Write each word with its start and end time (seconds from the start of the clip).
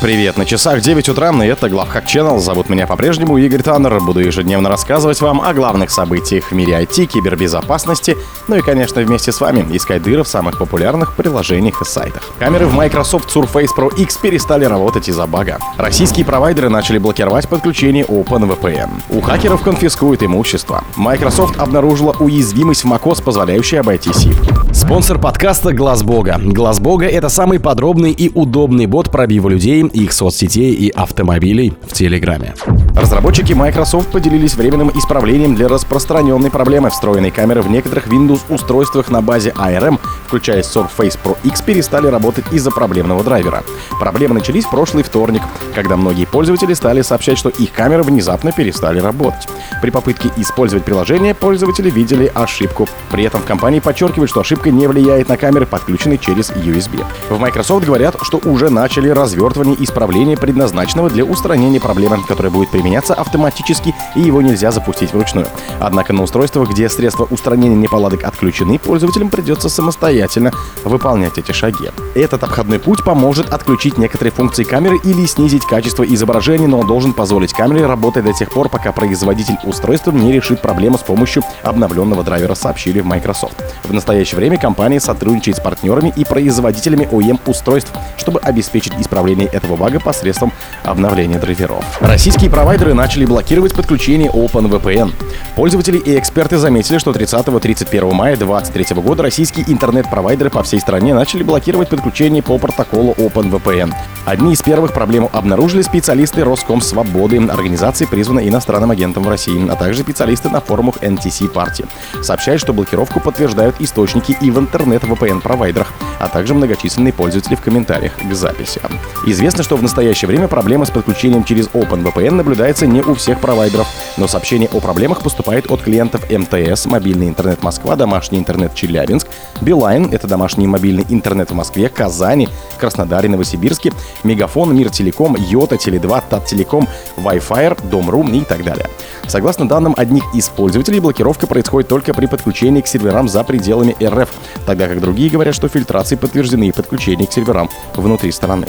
Привет, 0.00 0.36
на 0.36 0.44
часах 0.44 0.82
9 0.82 1.08
утра, 1.08 1.30
и 1.30 1.46
это 1.46 1.70
Главхак 1.70 2.04
Channel. 2.04 2.38
Зовут 2.38 2.68
меня 2.68 2.86
по-прежнему 2.86 3.38
Игорь 3.38 3.62
Таннер. 3.62 4.00
Буду 4.00 4.20
ежедневно 4.20 4.68
рассказывать 4.68 5.20
вам 5.22 5.40
о 5.40 5.54
главных 5.54 5.90
событиях 5.90 6.50
в 6.50 6.52
мире 6.52 6.74
IT, 6.74 7.06
кибербезопасности, 7.06 8.16
ну 8.46 8.56
и, 8.56 8.60
конечно, 8.60 9.00
вместе 9.00 9.32
с 9.32 9.40
вами 9.40 9.64
искать 9.74 10.02
дыры 10.02 10.22
в 10.22 10.28
самых 10.28 10.58
популярных 10.58 11.14
приложениях 11.14 11.80
и 11.80 11.84
сайтах. 11.86 12.22
Камеры 12.38 12.66
в 12.66 12.74
Microsoft 12.74 13.34
Surface 13.34 13.70
Pro 13.74 13.96
X 13.96 14.18
перестали 14.18 14.66
работать 14.66 15.08
из-за 15.08 15.26
бага. 15.26 15.58
Российские 15.78 16.26
провайдеры 16.26 16.68
начали 16.68 16.98
блокировать 16.98 17.48
подключение 17.48 18.04
OpenVPN. 18.04 18.90
У 19.08 19.22
хакеров 19.22 19.62
конфискуют 19.62 20.22
имущество. 20.22 20.84
Microsoft 20.96 21.58
обнаружила 21.58 22.14
уязвимость 22.18 22.84
в 22.84 22.92
macOS, 22.92 23.22
позволяющую 23.22 23.80
обойти 23.80 24.10
SIP. 24.10 24.73
Спонсор 24.84 25.18
подкаста 25.18 25.72
Глаз 25.72 26.02
Бога. 26.02 26.38
Глаз 26.44 26.78
Бога— 26.78 27.06
это 27.08 27.30
самый 27.30 27.58
подробный 27.58 28.12
и 28.12 28.30
удобный 28.32 28.84
бот 28.84 29.10
пробива 29.10 29.48
людей 29.48 29.80
их 29.80 30.12
соцсетей 30.12 30.74
и 30.74 30.90
автомобилей 30.90 31.72
в 31.88 31.94
Телеграме. 31.94 32.54
Разработчики 32.94 33.54
Microsoft 33.54 34.12
поделились 34.12 34.54
временным 34.54 34.90
исправлением 34.94 35.54
для 35.54 35.68
распространенной 35.68 36.50
проблемы 36.50 36.90
встроенной 36.90 37.30
камеры 37.30 37.62
в 37.62 37.70
некоторых 37.70 38.08
Windows-устройствах 38.08 39.10
на 39.10 39.22
базе 39.22 39.54
ARM, 39.56 39.98
включая 40.26 40.62
Surface 40.62 41.18
Pro 41.22 41.36
X, 41.44 41.62
перестали 41.62 42.06
работать 42.06 42.44
из-за 42.52 42.70
проблемного 42.70 43.24
драйвера. 43.24 43.64
Проблемы 43.98 44.34
начались 44.34 44.66
прошлый 44.66 45.02
вторник, 45.02 45.42
когда 45.74 45.96
многие 45.96 46.26
пользователи 46.26 46.74
стали 46.74 47.00
сообщать, 47.00 47.38
что 47.38 47.48
их 47.48 47.72
камеры 47.72 48.02
внезапно 48.02 48.52
перестали 48.52 49.00
работать. 49.00 49.48
При 49.80 49.90
попытке 49.90 50.30
использовать 50.36 50.84
приложение 50.84 51.34
пользователи 51.34 51.90
видели 51.90 52.30
ошибку. 52.34 52.86
При 53.10 53.24
этом 53.24 53.40
в 53.40 53.44
компании 53.44 53.80
подчеркивают, 53.80 54.30
что 54.30 54.40
ошибка 54.40 54.70
не 54.76 54.86
влияет 54.86 55.28
на 55.28 55.36
камеры, 55.36 55.66
подключенные 55.66 56.18
через 56.18 56.50
USB. 56.50 57.04
В 57.30 57.38
Microsoft 57.38 57.86
говорят, 57.86 58.16
что 58.22 58.38
уже 58.44 58.70
начали 58.70 59.08
развертывание 59.08 59.76
исправления, 59.82 60.36
предназначенного 60.36 61.10
для 61.10 61.24
устранения 61.24 61.80
проблемы, 61.80 62.18
которая 62.26 62.52
будет 62.52 62.70
применяться 62.70 63.14
автоматически 63.14 63.94
и 64.14 64.20
его 64.20 64.42
нельзя 64.42 64.70
запустить 64.70 65.12
вручную. 65.12 65.46
Однако 65.80 66.12
на 66.12 66.22
устройствах, 66.22 66.70
где 66.70 66.88
средства 66.88 67.24
устранения 67.24 67.76
неполадок 67.76 68.24
отключены, 68.24 68.78
пользователям 68.78 69.30
придется 69.30 69.68
самостоятельно 69.68 70.52
выполнять 70.84 71.38
эти 71.38 71.52
шаги. 71.52 71.90
Этот 72.14 72.44
обходной 72.44 72.78
путь 72.78 73.04
поможет 73.04 73.52
отключить 73.52 73.98
некоторые 73.98 74.32
функции 74.32 74.64
камеры 74.64 74.98
или 75.04 75.26
снизить 75.26 75.64
качество 75.64 76.04
изображения, 76.04 76.66
но 76.66 76.80
он 76.80 76.86
должен 76.86 77.12
позволить 77.12 77.52
камере 77.52 77.86
работать 77.86 78.24
до 78.24 78.32
тех 78.32 78.50
пор, 78.50 78.68
пока 78.68 78.92
производитель 78.92 79.58
устройства 79.64 80.10
не 80.10 80.32
решит 80.32 80.60
проблему 80.62 80.98
с 80.98 81.02
помощью 81.02 81.42
обновленного 81.62 82.22
драйвера, 82.22 82.54
сообщили 82.54 83.00
в 83.00 83.06
Microsoft. 83.06 83.62
В 83.84 83.92
настоящее 83.92 84.36
время 84.36 84.58
компания 84.64 84.98
сотрудничает 84.98 85.58
с 85.58 85.60
партнерами 85.60 86.10
и 86.16 86.24
производителями 86.24 87.06
OEM-устройств, 87.12 87.92
чтобы 88.16 88.40
обеспечить 88.40 88.94
исправление 88.98 89.46
этого 89.46 89.76
бага 89.76 90.00
посредством 90.00 90.54
обновления 90.84 91.38
драйверов. 91.38 91.84
Российские 92.00 92.50
провайдеры 92.50 92.94
начали 92.94 93.26
блокировать 93.26 93.74
подключение 93.74 94.30
OpenVPN. 94.30 95.12
Пользователи 95.56 95.98
и 95.98 96.18
эксперты 96.18 96.58
заметили, 96.58 96.98
что 96.98 97.12
30-31 97.12 98.12
мая 98.12 98.36
2023 98.36 99.00
года 99.00 99.22
российские 99.22 99.64
интернет-провайдеры 99.72 100.50
по 100.50 100.64
всей 100.64 100.80
стране 100.80 101.14
начали 101.14 101.44
блокировать 101.44 101.90
подключение 101.90 102.42
по 102.42 102.58
протоколу 102.58 103.12
OpenVPN. 103.12 103.92
Одни 104.24 104.54
из 104.54 104.62
первых 104.62 104.92
проблему 104.92 105.30
обнаружили 105.32 105.82
специалисты 105.82 106.42
Роскомсвободы, 106.42 107.36
организации, 107.36 108.04
призванной 108.04 108.48
иностранным 108.48 108.90
агентом 108.90 109.22
в 109.22 109.28
России, 109.28 109.68
а 109.70 109.76
также 109.76 110.02
специалисты 110.02 110.48
на 110.48 110.60
форумах 110.60 110.96
NTC 110.96 111.52
Party. 111.52 111.86
Сообщают, 112.20 112.60
что 112.60 112.72
блокировку 112.72 113.20
подтверждают 113.20 113.76
источники 113.80 114.36
и 114.40 114.50
в 114.50 114.58
интернет-VPN-провайдерах, 114.58 115.92
а 116.18 116.28
также 116.28 116.54
многочисленные 116.54 117.12
пользователи 117.12 117.54
в 117.54 117.60
комментариях 117.60 118.14
к 118.16 118.34
записи. 118.34 118.80
Известно, 119.26 119.62
что 119.62 119.76
в 119.76 119.82
настоящее 119.82 120.26
время 120.26 120.48
проблема 120.48 120.84
с 120.84 120.90
подключением 120.90 121.44
через 121.44 121.68
OpenVPN 121.68 122.32
наблюдается 122.32 122.86
не 122.88 123.02
у 123.02 123.14
всех 123.14 123.40
провайдеров, 123.40 123.86
но 124.16 124.28
сообщение 124.28 124.68
о 124.72 124.80
проблемах 124.80 125.22
поступает 125.22 125.70
от 125.70 125.82
клиентов 125.82 126.28
МТС, 126.30 126.86
мобильный 126.86 127.28
интернет 127.28 127.62
Москва, 127.62 127.96
домашний 127.96 128.38
интернет 128.38 128.74
Челябинск, 128.74 129.26
Билайн, 129.60 130.08
это 130.12 130.26
домашний 130.26 130.66
мобильный 130.66 131.04
интернет 131.08 131.50
в 131.50 131.54
Москве, 131.54 131.88
Казани, 131.88 132.48
Краснодаре, 132.78 133.28
Новосибирске, 133.28 133.92
Мегафон, 134.22 134.76
Мир 134.76 134.90
Телеком, 134.90 135.36
Йота, 135.36 135.76
Теле2, 135.76 136.22
Тат-Телеком, 136.28 136.88
Wi-Fi, 137.16 137.88
Дом.ру 137.90 138.24
и 138.28 138.40
так 138.40 138.64
далее. 138.64 138.88
Согласно 139.26 139.66
данным 139.66 139.94
одних 139.96 140.22
из 140.34 140.48
пользователей, 140.48 141.00
блокировка 141.00 141.46
происходит 141.46 141.88
только 141.88 142.12
при 142.12 142.26
подключении 142.26 142.80
к 142.80 142.86
серверам 142.86 143.28
за 143.28 143.42
пределами 143.44 143.96
РФ, 144.02 144.28
тогда 144.66 144.86
как 144.86 145.00
другие 145.00 145.30
говорят, 145.30 145.54
что 145.54 145.68
фильтрации 145.68 146.16
подтверждены 146.16 146.68
и 146.68 146.72
подключение 146.72 147.26
к 147.26 147.32
серверам 147.32 147.70
внутри 147.94 148.32
страны. 148.32 148.68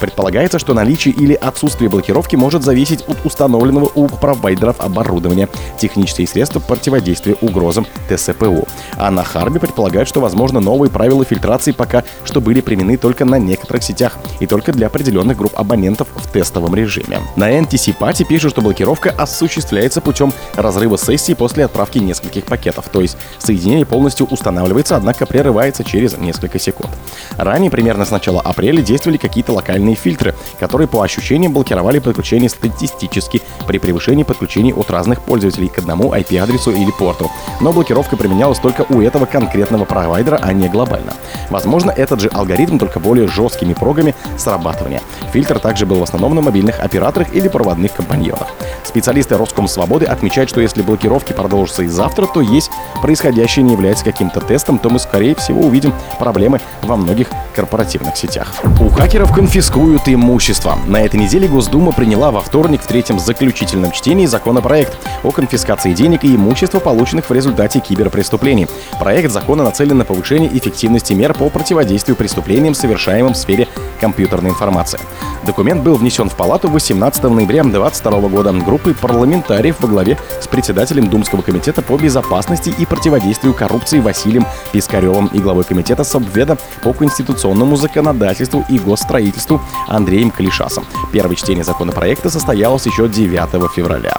Предполагается, 0.00 0.58
что 0.58 0.74
наличие 0.74 1.14
или 1.14 1.34
отсутствие 1.34 1.90
блокировки 1.90 2.36
может 2.36 2.62
зависеть 2.62 3.04
от 3.08 3.24
установленного 3.24 3.90
у 3.94 4.08
провайдеров 4.08 4.80
оборудования, 4.86 5.48
технические 5.78 6.26
средства 6.26 6.60
противодействия 6.60 7.36
угрозам 7.40 7.86
ТСПУ. 8.08 8.66
А 8.96 9.10
на 9.10 9.24
Харбе 9.24 9.60
предполагают, 9.60 10.08
что, 10.08 10.20
возможно, 10.20 10.60
новые 10.60 10.90
правила 10.90 11.24
фильтрации 11.24 11.72
пока 11.72 12.04
что 12.24 12.40
были 12.40 12.60
применены 12.60 12.96
только 12.96 13.24
на 13.24 13.38
некоторых 13.38 13.82
сетях 13.82 14.16
и 14.40 14.46
только 14.46 14.72
для 14.72 14.86
определенных 14.86 15.36
групп 15.36 15.52
абонентов 15.56 16.08
в 16.14 16.30
тестовом 16.30 16.74
режиме. 16.74 17.20
На 17.36 17.50
NTC 17.58 17.96
Party 17.98 18.24
пишут, 18.24 18.52
что 18.52 18.62
блокировка 18.62 19.10
осуществляется 19.10 20.00
путем 20.00 20.32
разрыва 20.54 20.96
сессии 20.98 21.34
после 21.34 21.64
отправки 21.64 21.98
нескольких 21.98 22.44
пакетов, 22.44 22.88
то 22.90 23.00
есть 23.00 23.16
соединение 23.38 23.86
полностью 23.86 24.26
устанавливается, 24.26 24.96
однако 24.96 25.26
прерывается 25.26 25.84
через 25.84 26.16
несколько 26.16 26.58
секунд. 26.58 26.90
Ранее, 27.36 27.70
примерно 27.70 28.04
с 28.04 28.10
начала 28.10 28.40
апреля, 28.40 28.82
действовали 28.82 29.18
какие-то 29.18 29.52
локальные 29.52 29.94
фильтры, 29.94 30.34
которые 30.58 30.88
по 30.88 31.02
ощущениям 31.02 31.52
блокировали 31.52 31.98
подключение 31.98 32.48
статистически 32.48 33.42
при 33.66 33.78
превышении 33.78 34.22
подключений 34.22 34.72
от 34.76 34.90
разных 34.90 35.22
пользователей 35.22 35.68
к 35.68 35.78
одному 35.78 36.12
IP-адресу 36.14 36.70
или 36.70 36.90
порту. 36.90 37.30
Но 37.60 37.72
блокировка 37.72 38.16
применялась 38.16 38.58
только 38.58 38.86
у 38.88 39.00
этого 39.00 39.26
конкретного 39.26 39.84
провайдера, 39.84 40.38
а 40.42 40.52
не 40.52 40.68
глобально. 40.68 41.12
Возможно, 41.50 41.90
этот 41.90 42.20
же 42.20 42.28
алгоритм 42.28 42.78
только 42.78 43.00
более 43.00 43.28
жесткими 43.28 43.74
прогами 43.74 44.14
срабатывания. 44.36 45.00
Фильтр 45.32 45.58
также 45.58 45.86
был 45.86 46.00
в 46.00 46.02
основном 46.02 46.34
на 46.34 46.40
мобильных 46.40 46.80
операторах 46.80 47.34
или 47.34 47.48
проводных 47.48 47.92
компаньонах. 47.92 48.48
Специалисты 48.84 49.36
Роскомсвободы 49.36 50.06
отмечают, 50.06 50.50
что 50.50 50.60
если 50.60 50.82
блокировки 50.82 51.32
продолжатся 51.32 51.82
и 51.82 51.88
завтра, 51.88 52.26
то 52.26 52.40
есть 52.40 52.70
происходящее 53.02 53.64
не 53.64 53.72
является 53.72 54.04
каким-то 54.04 54.40
тестом, 54.40 54.78
то 54.78 54.90
мы, 54.90 54.98
скорее 54.98 55.34
всего, 55.34 55.60
увидим 55.62 55.92
проблемы 56.18 56.60
во 56.82 56.96
многих 56.96 57.28
корпоративных 57.54 58.16
сетях. 58.16 58.52
У 58.80 58.88
хакеров 58.88 59.32
конфискуют 59.32 60.08
имущество. 60.08 60.78
На 60.86 61.00
этой 61.00 61.18
неделе 61.18 61.48
Госдума 61.48 61.92
приняла 61.92 62.30
во 62.30 62.40
вторник 62.40 62.82
в 62.82 62.86
третьем 62.86 63.18
заключительном 63.18 63.92
чтении 63.92 64.26
законопроект 64.66 64.98
о 65.22 65.30
конфискации 65.30 65.92
денег 65.92 66.24
и 66.24 66.34
имущества, 66.34 66.80
полученных 66.80 67.30
в 67.30 67.32
результате 67.32 67.78
киберпреступлений. 67.78 68.66
Проект 68.98 69.30
закона 69.30 69.62
нацелен 69.62 69.98
на 69.98 70.04
повышение 70.04 70.50
эффективности 70.56 71.12
мер 71.12 71.34
по 71.34 71.48
противодействию 71.50 72.16
преступлениям, 72.16 72.74
совершаемым 72.74 73.34
в 73.34 73.36
сфере 73.36 73.68
компьютерной 73.96 74.50
информации. 74.50 75.00
Документ 75.44 75.82
был 75.82 75.96
внесен 75.96 76.28
в 76.28 76.36
Палату 76.36 76.68
18 76.68 77.22
ноября 77.24 77.62
2022 77.62 78.28
года 78.28 78.52
группой 78.52 78.94
парламентариев 78.94 79.76
во 79.80 79.88
главе 79.88 80.18
с 80.40 80.46
председателем 80.46 81.08
Думского 81.08 81.42
комитета 81.42 81.82
по 81.82 81.96
безопасности 81.96 82.74
и 82.76 82.86
противодействию 82.86 83.54
коррупции 83.54 84.00
Василием 84.00 84.46
Пискаревым 84.72 85.26
и 85.28 85.38
главой 85.38 85.64
комитета 85.64 86.04
Совведа 86.04 86.58
по 86.82 86.92
конституционному 86.92 87.76
законодательству 87.76 88.64
и 88.68 88.78
госстроительству 88.78 89.60
Андреем 89.88 90.30
Калишасом. 90.30 90.84
Первое 91.12 91.36
чтение 91.36 91.64
законопроекта 91.64 92.30
состоялось 92.30 92.86
еще 92.86 93.08
9 93.08 93.72
февраля. 93.74 94.16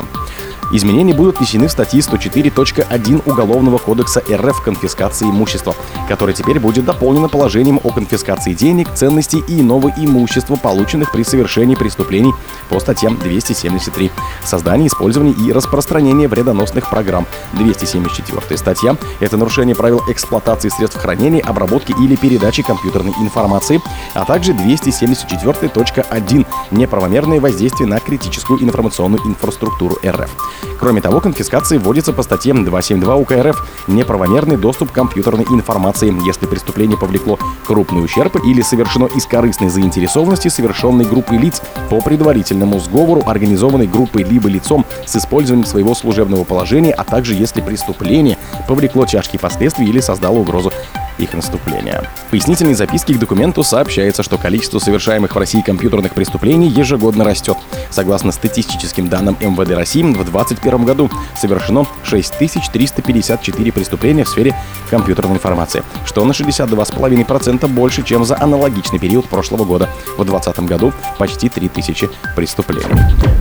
Изменения 0.70 1.14
будут 1.14 1.38
внесены 1.40 1.68
в 1.68 1.72
статьи 1.72 2.02
104.1 2.02 3.22
Уголовного 3.26 3.78
кодекса 3.78 4.22
РФ 4.30 4.62
конфискации 4.62 5.26
имущества, 5.26 5.76
которое 6.10 6.34
теперь 6.34 6.60
будет 6.60 6.84
дополнено 6.84 7.30
положением 7.30 7.80
о 7.84 7.90
конфискации 7.90 8.54
денег, 8.54 8.94
ценностей 8.94 9.42
и 9.48 9.62
иного 9.62 9.90
имущества, 9.98 10.58
полученных 10.58 11.14
при 11.14 11.24
совершении 11.24 11.76
преступлений 11.76 12.34
по 12.70 12.80
статьям 12.82 13.18
273 13.18 14.12
«Создание, 14.44 14.88
использование 14.88 15.34
и 15.34 15.54
распространение 15.54 16.28
вредоносных 16.28 16.90
программ». 16.90 17.26
274 17.54 18.58
статья– 18.58 18.98
это 19.22 19.38
нарушение 19.38 19.76
правил 19.76 20.02
эксплуатации 20.10 20.68
средств 20.68 21.00
хранения, 21.00 21.42
обработки 21.42 21.96
или 22.04 22.18
передачи 22.18 22.62
компьютерной 22.62 23.14
информации, 23.22 23.82
а 24.14 24.26
также 24.26 24.52
274.1– 24.52 26.46
неправомерное 26.72 27.40
воздействие 27.40 27.88
на 27.88 28.00
критическую 28.02 28.62
информационную 28.62 29.26
инфраструктуру 29.26 29.98
РФ. 30.06 30.57
Кроме 30.80 31.02
того, 31.02 31.20
конфискации 31.20 31.78
вводится 31.78 32.14
по 32.14 32.24
статье 32.24 32.54
272 32.54 33.16
УК 33.16 33.32
РФ 33.32 33.68
неправомерный 33.88 34.58
доступ 34.58 34.92
к 34.92 34.96
компьютерной 34.96 35.46
информации, 35.50 36.14
если 36.26 36.46
преступление 36.46 36.98
повлекло 36.98 37.40
крупный 37.66 38.04
ущерб 38.04 38.38
или 38.46 38.62
совершено 38.62 39.06
из 39.06 39.26
корыстной 39.26 39.70
заинтересованности 39.70 40.48
совершенной 40.48 41.06
группой 41.06 41.38
лиц. 41.38 41.62
По 41.90 42.02
предварительному 42.02 42.80
сговору 42.80 43.24
организованной 43.26 43.88
группой 43.88 44.24
либо 44.24 44.50
лицом 44.50 44.86
с 45.06 45.16
использованием 45.16 45.66
своего 45.66 45.96
служебного 45.96 46.44
положения, 46.44 46.94
а 46.94 47.04
также 47.04 47.34
если 47.34 47.62
преступление 47.62 48.38
повлекло 48.68 49.06
тяжкие 49.06 49.40
последствия 49.40 49.86
или 49.86 50.00
создало 50.00 50.38
угрозу 50.38 50.72
их 51.18 51.34
наступления. 51.34 52.04
В 52.28 52.32
пояснительной 52.32 52.74
записке 52.74 53.14
к 53.14 53.20
документу 53.20 53.64
сообщается, 53.64 54.24
что 54.24 54.38
количество 54.38 54.80
совершаемых 54.80 55.36
в 55.36 55.38
России 55.38 55.62
компьютерных 55.62 56.14
преступлений 56.14 56.70
ежегодно 56.70 57.24
растет. 57.24 57.58
Согласно 57.90 58.32
статистическим 58.32 59.08
данным 59.08 59.38
МВД 59.40 59.72
России, 59.72 60.04
в 60.04 60.14
2021 60.14 60.86
году 60.86 61.10
совершено 61.40 61.86
6354 62.04 63.72
преступления 63.72 64.24
в 64.24 64.30
сфере 64.30 64.56
компьютерной 64.90 65.36
информации, 65.36 65.84
что 66.06 66.24
на 66.26 66.32
62,5% 66.32 67.68
больше, 67.68 68.04
чем 68.04 68.26
за 68.26 68.40
аналогичный 68.40 69.00
период 69.00 69.26
прошлого 69.26 69.66
года. 69.66 69.90
В 70.18 70.24
2020 70.24 70.60
году 70.62 70.94
почти 71.18 71.50
3000 71.50 72.10
преступлений. 72.36 72.84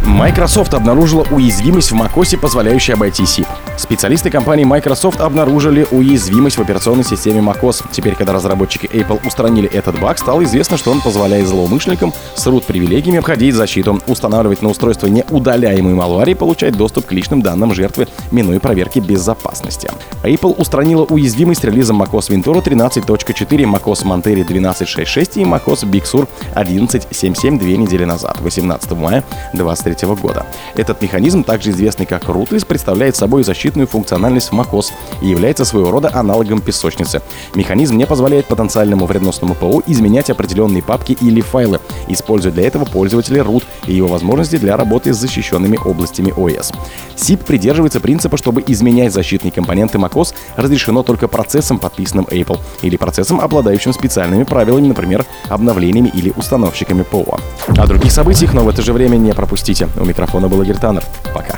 Microsoft 0.04 0.74
обнаружила 0.74 1.26
уязвимость 1.30 1.90
в 1.90 1.94
macOS, 1.94 2.38
позволяющую 2.38 2.94
обойти 2.94 3.24
SIP. 3.24 3.46
Специалисты 3.76 4.30
компании 4.30 4.64
Microsoft 4.64 5.20
обнаружили 5.20 5.86
уязвимость 5.90 6.56
в 6.58 6.62
операционной 6.62 7.04
системе 7.04 7.40
macOS. 7.40 7.65
Теперь, 7.90 8.14
когда 8.14 8.32
разработчики 8.32 8.86
Apple 8.86 9.26
устранили 9.26 9.68
этот 9.68 9.98
баг, 9.98 10.18
стало 10.18 10.44
известно, 10.44 10.76
что 10.76 10.90
он 10.90 11.00
позволяет 11.00 11.46
злоумышленникам 11.46 12.12
с 12.34 12.46
root-привилегиями 12.46 13.18
обходить 13.18 13.54
защиту, 13.54 14.00
устанавливать 14.06 14.62
на 14.62 14.68
устройство 14.68 15.06
неудаляемые 15.06 15.94
малвари 15.94 16.32
и 16.32 16.34
получать 16.34 16.76
доступ 16.76 17.06
к 17.06 17.12
личным 17.12 17.42
данным 17.42 17.74
жертвы, 17.74 18.08
минуя 18.30 18.60
проверки 18.60 19.00
безопасности. 19.00 19.90
Apple 20.22 20.54
устранила 20.56 21.04
уязвимость 21.04 21.64
релизом 21.64 22.02
macOS 22.02 22.30
Ventura 22.30 22.62
13.4, 22.62 23.46
macOS 23.64 24.04
Monterey 24.04 24.46
12.6.6 24.46 25.42
и 25.42 25.44
macOS 25.44 25.84
Big 25.88 26.04
Sur 26.04 26.28
11.7.7 26.54 27.58
две 27.58 27.76
недели 27.76 28.04
назад, 28.04 28.36
18 28.40 28.92
мая 28.92 29.24
2023 29.52 30.08
года. 30.14 30.46
Этот 30.74 31.02
механизм, 31.02 31.42
также 31.42 31.70
известный 31.70 32.06
как 32.06 32.24
Rootless, 32.24 32.66
представляет 32.66 33.16
собой 33.16 33.42
защитную 33.44 33.86
функциональность 33.86 34.50
в 34.50 34.52
macOS 34.52 34.92
и 35.22 35.26
является 35.26 35.64
своего 35.64 35.90
рода 35.90 36.10
аналогом 36.12 36.60
песочницы. 36.60 37.22
Механизм 37.56 37.96
не 37.96 38.04
позволяет 38.04 38.46
потенциальному 38.46 39.06
вредносному 39.06 39.54
ПО 39.54 39.82
изменять 39.86 40.28
определенные 40.28 40.82
папки 40.82 41.16
или 41.18 41.40
файлы, 41.40 41.80
используя 42.06 42.52
для 42.52 42.66
этого 42.66 42.84
пользователя 42.84 43.42
root 43.42 43.64
и 43.86 43.94
его 43.94 44.08
возможности 44.08 44.56
для 44.56 44.76
работы 44.76 45.14
с 45.14 45.16
защищенными 45.16 45.78
областями 45.82 46.32
OS. 46.36 46.74
SIP 47.16 47.44
придерживается 47.44 47.98
принципа, 47.98 48.36
чтобы 48.36 48.62
изменять 48.66 49.14
защитные 49.14 49.52
компоненты 49.52 49.96
macOS 49.96 50.34
разрешено 50.56 51.02
только 51.02 51.28
процессом, 51.28 51.78
подписанным 51.78 52.26
Apple, 52.26 52.60
или 52.82 52.98
процессом, 52.98 53.40
обладающим 53.40 53.94
специальными 53.94 54.44
правилами, 54.44 54.88
например, 54.88 55.24
обновлениями 55.48 56.10
или 56.12 56.34
установщиками 56.36 57.04
ПО. 57.04 57.40
О 57.68 57.86
других 57.86 58.12
событиях, 58.12 58.52
но 58.52 58.64
в 58.64 58.68
это 58.68 58.82
же 58.82 58.92
время 58.92 59.16
не 59.16 59.32
пропустите. 59.32 59.88
У 59.98 60.04
микрофона 60.04 60.48
был 60.48 60.60
Игорь 60.60 60.76
Таннер. 60.76 61.04
Пока. 61.32 61.55